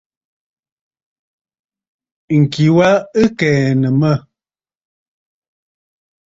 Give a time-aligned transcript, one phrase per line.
[2.39, 4.13] Ŋ̀ki wa ɨ kɛ̀ɛ̀nə̀ mə̂.